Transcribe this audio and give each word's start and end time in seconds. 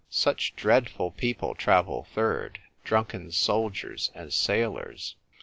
"Such 0.25 0.55
dreadful 0.55 1.11
people 1.11 1.53
travel 1.53 2.05
third— 2.15 2.57
drunken 2.83 3.31
soldiers 3.31 4.09
and 4.15 4.33
sailors 4.33 5.15